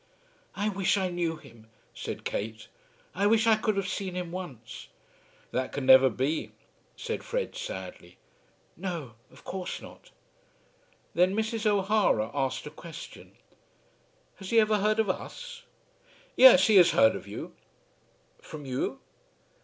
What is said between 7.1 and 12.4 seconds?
Fred, sadly. "No; of course not." Then Mrs. O'Hara